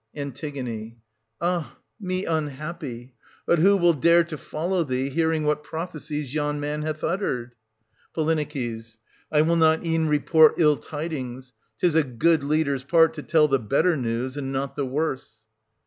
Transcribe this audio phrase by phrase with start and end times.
[0.15, 0.33] An.
[1.41, 3.13] Ah me unhappy!—
[3.45, 7.53] But who will dare to follow thee, hearing what prophecies yon man hath uttered}
[8.15, 8.27] Po.
[8.27, 13.47] I will not e'en report ill tidings: 'tis a good 1430 leader's part to tell
[13.47, 15.43] the better news, and not the worse.